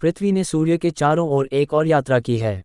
पृथ्वी 0.00 0.32
ने 0.32 0.44
सूर्य 0.44 0.78
के 0.78 0.90
चारों 0.90 1.28
ओर 1.28 1.48
एक 1.52 1.72
और 1.74 1.86
यात्रा 1.86 2.20
की 2.20 2.38
है 2.38 2.62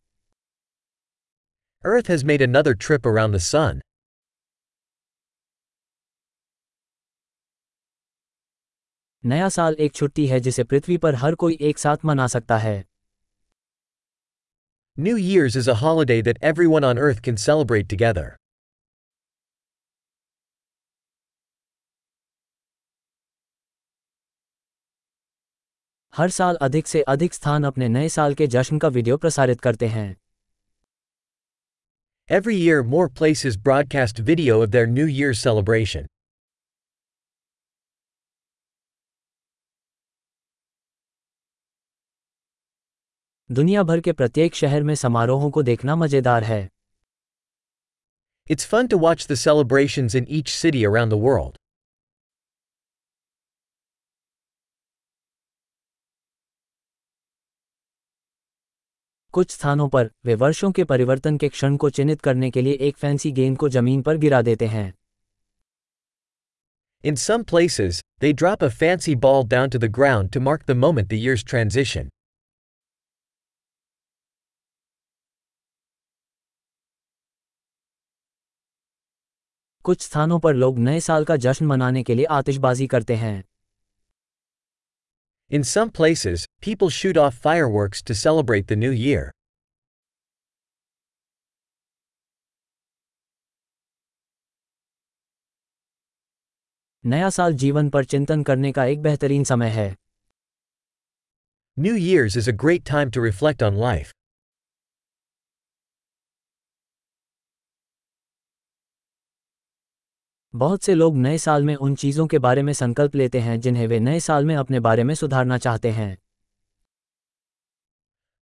Earth 1.83 2.07
has 2.07 2.23
made 2.23 2.41
another 2.41 2.73
trip 2.75 3.05
around 3.05 3.31
the 3.31 3.43
sun. 3.43 3.79
नया 9.25 9.49
साल 9.49 9.75
एक 9.79 9.93
छुट्टी 9.93 10.27
है 10.27 10.39
जिसे 10.39 10.63
पृथ्वी 10.63 10.97
पर 10.97 11.15
हर 11.15 11.35
कोई 11.35 11.57
एक 11.61 11.77
साथ 11.77 12.05
मना 12.05 12.27
सकता 12.27 12.57
है 12.57 12.83
New 14.97 15.17
Year's 15.17 15.55
is 15.55 15.67
a 15.67 15.75
holiday 15.75 16.21
that 16.21 16.43
everyone 16.43 16.83
on 16.83 16.97
Earth 16.99 17.21
can 17.21 17.37
celebrate 17.37 17.89
together. 17.89 18.40
हर 26.13 26.29
साल 26.29 26.55
अधिक 26.61 26.87
से 26.87 27.01
अधिक 27.01 27.33
स्थान 27.33 27.63
अपने 27.63 27.87
नए 27.89 28.09
साल 28.09 28.33
के 28.33 28.47
जश्न 28.47 28.77
का 28.77 28.87
वीडियो 28.87 29.17
प्रसारित 29.17 29.61
करते 29.61 29.87
हैं 29.87 30.15
Every 32.29 32.55
year, 32.55 32.81
more 32.83 33.07
places 33.19 33.55
broadcast 33.67 34.19
video 34.27 34.57
of 34.65 34.71
their 34.71 34.87
New 34.87 35.07
Year's 35.19 35.39
celebration. 35.41 36.05
दुनिया 43.49 43.83
भर 43.83 43.99
के 43.99 44.11
प्रत्येक 44.11 44.55
शहर 44.55 44.83
में 44.83 44.95
समारोहों 44.95 45.49
को 45.51 45.63
देखना 45.63 45.95
मज़ेदार 45.95 46.43
है 46.43 46.61
It's 48.49 48.69
fun 48.75 48.93
to 48.93 49.01
watch 49.07 49.27
the 49.27 49.41
celebrations 49.47 50.21
in 50.21 50.31
each 50.39 50.55
city 50.59 50.85
around 50.85 51.17
the 51.17 51.23
world. 51.27 51.60
कुछ 59.33 59.51
स्थानों 59.51 59.87
पर 59.89 60.09
वे 60.25 60.35
वर्षों 60.35 60.71
के 60.71 60.83
परिवर्तन 60.83 61.37
के 61.37 61.49
क्षण 61.49 61.75
को 61.77 61.89
चिन्हित 61.89 62.21
करने 62.21 62.49
के 62.51 62.61
लिए 62.61 62.73
एक 62.87 62.97
फैंसी 62.97 63.31
गेंद 63.31 63.57
को 63.57 63.69
ज़मीन 63.69 64.01
पर 64.01 64.17
गिरा 64.17 64.41
देते 64.41 64.67
हैं 64.67 64.93
In 67.03 67.15
some 67.15 67.43
places, 67.51 67.99
they 68.19 68.31
drop 68.41 68.61
a 68.61 68.69
fancy 68.71 69.13
ball 69.21 69.43
down 69.53 69.71
to 69.75 69.79
the 69.83 69.89
ground 69.89 70.31
to 70.33 70.41
mark 70.47 70.65
the 70.65 70.75
moment 70.81 71.09
the 71.09 71.19
year's 71.21 71.43
transition. 71.53 72.09
कुछ 79.85 80.01
स्थानों 80.01 80.39
पर 80.39 80.53
लोग 80.53 80.79
नए 80.79 80.99
साल 80.99 81.25
का 81.25 81.35
जश्न 81.45 81.65
मनाने 81.65 82.03
के 82.03 82.15
लिए 82.15 82.25
आतिशबाजी 82.31 82.87
करते 82.87 83.15
हैं 83.15 83.43
In 85.51 85.63
some 85.67 85.89
places, 85.99 86.45
People 86.63 86.89
shoot 86.89 87.17
off 87.17 87.37
fireworks 87.43 88.03
to 88.03 88.13
celebrate 88.13 88.67
the 88.67 88.75
new 88.75 88.91
year. 88.95 89.21
नया 97.05 97.29
साल 97.29 97.53
जीवन 97.53 97.89
पर 97.89 98.05
चिंतन 98.05 98.43
करने 98.43 98.71
का 98.71 98.85
एक 98.85 99.01
बेहतरीन 99.01 99.43
समय 99.43 99.69
है। 99.69 99.95
New 101.77 101.95
year's 101.95 102.37
is 102.37 102.51
a 102.51 102.53
great 102.55 102.85
time 102.89 103.11
to 103.11 103.23
reflect 103.23 103.63
on 103.63 103.79
life 103.81 104.13
बहुत 110.53 110.83
से 110.83 110.93
लोग 110.93 111.17
नए 111.17 111.37
साल 111.37 111.63
में 111.63 111.75
उन 111.75 111.95
चीज़ों 111.95 112.27
के 112.27 112.39
बारे 112.39 112.63
में 112.63 112.73
संकल्प 112.73 113.15
लेते 113.15 113.39
हैं 113.39 113.59
जिन्हें 113.59 113.87
वे 113.87 113.99
नए 113.99 114.19
साल 114.19 114.45
में 114.45 114.55
अपने 114.55 114.79
बारे 114.79 115.03
में 115.03 115.15
सुधारना 115.15 115.57
चाहते 115.57 115.91
हैं। 115.91 116.17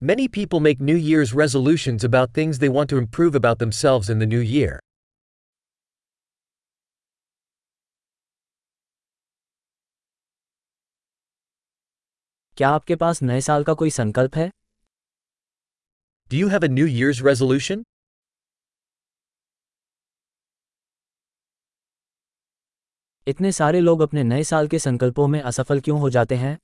Many 0.02 0.28
people 0.28 0.60
make 0.60 0.80
New 0.80 0.96
Year's 0.96 1.32
resolutions 1.32 2.04
about 2.04 2.34
things 2.34 2.58
they 2.58 2.68
want 2.68 2.90
to 2.90 2.98
improve 2.98 3.34
about 3.34 3.58
themselves 3.58 4.10
in 4.10 4.18
the 4.18 4.26
new 4.26 4.40
year. 4.40 4.80
क्या 12.56 12.68
आपके 12.70 12.96
पास 12.96 13.22
नए 13.22 13.40
साल 13.40 13.64
का 13.64 13.74
कोई 13.74 13.90
संकल्प 13.90 14.36
है 14.36 14.50
Do 16.30 16.38
you 16.40 16.48
have 16.48 16.64
a 16.64 16.70
New 16.74 16.86
Year's 16.90 17.22
resolution? 17.30 17.82
इतने 23.26 23.52
सारे 23.52 23.80
लोग 23.80 24.00
अपने 24.00 24.22
नए 24.24 24.44
साल 24.44 24.68
के 24.68 24.78
संकल्पों 24.78 25.26
में 25.28 25.40
असफल 25.40 25.80
क्यों 25.80 25.98
हो 26.00 26.10
जाते 26.10 26.34
हैं 26.36 26.56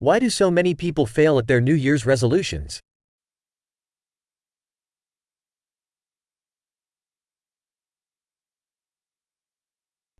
Why 0.00 0.18
do 0.18 0.28
so 0.30 0.50
many 0.50 0.74
people 0.74 1.06
fail 1.06 1.38
at 1.38 1.46
their 1.46 1.60
New 1.60 1.74
Year's 1.74 2.04
resolutions? 2.06 2.80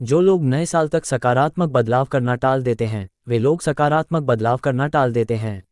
जो 0.03 0.21
लोग 0.21 0.45
नए 0.45 0.67
साल 0.67 0.89
तक 0.89 1.05
सकारात्मक 1.05 1.69
बदलाव 1.69 2.05
करना 2.13 2.35
टाल 2.35 2.63
देते 2.63 2.87
हैं 2.87 3.09
वे 3.29 3.39
लोग 3.39 3.61
सकारात्मक 3.63 4.23
बदलाव 4.23 4.59
करना 4.59 4.87
टाल 4.87 5.13
देते 5.13 5.37
हैं 5.37 5.63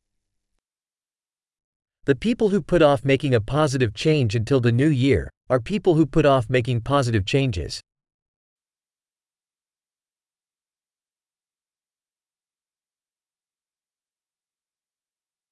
The 2.09 2.15
people 2.15 2.49
who 2.49 2.61
put 2.73 2.83
off 2.83 3.05
making 3.05 3.35
a 3.35 3.41
positive 3.41 3.95
change 4.03 4.37
until 4.41 4.61
the 4.67 4.73
new 4.73 4.91
year 5.01 5.25
are 5.51 5.61
people 5.71 5.99
who 5.99 6.07
put 6.17 6.27
off 6.27 6.49
making 6.59 6.81
positive 6.91 7.27
changes. 7.33 7.81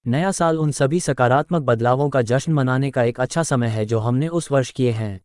नया 0.05 0.31
साल 0.31 0.57
उन 0.59 0.71
सभी 0.71 0.99
सकारात्मक 0.99 1.61
बदलावों 1.61 2.09
का 2.09 2.21
जश्न 2.21 2.53
मनाने 2.53 2.89
का 2.91 3.03
एक 3.03 3.19
अच्छा 3.19 3.43
समय 3.43 3.67
है 3.67 3.85
जो 3.85 3.99
हमने 3.99 4.27
उस 4.29 4.51
वर्ष 4.51 4.71
किए 4.71 4.91
हैं। 4.91 5.19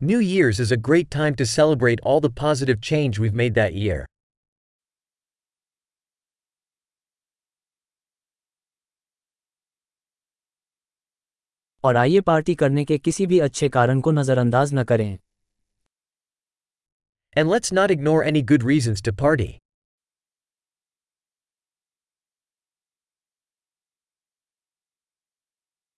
New 0.00 0.20
year's 0.20 0.60
is 0.60 0.72
a 0.74 0.76
great 0.80 1.08
time 1.12 1.34
to 1.34 1.44
celebrate 1.44 2.00
all 2.04 2.20
the 2.20 2.32
positive 2.34 2.80
change 2.80 3.18
we 3.18 3.30
made 3.30 3.52
that 3.54 3.72
year 3.74 4.06
और 11.84 11.96
आइए 11.96 12.20
पार्टी 12.20 12.54
करने 12.54 12.84
के 12.84 12.98
किसी 12.98 13.26
भी 13.26 13.38
अच्छे 13.38 13.68
कारण 13.68 14.00
को 14.00 14.10
नजरअंदाज 14.12 14.74
न 14.74 14.84
करें। 14.84 15.18
And 17.36 17.52
let's 17.52 17.72
not 17.72 17.90
ignore 17.90 18.26
any 18.26 18.42
good 18.42 18.66
reason 18.68 18.94
to 19.06 19.12
party 19.22 19.48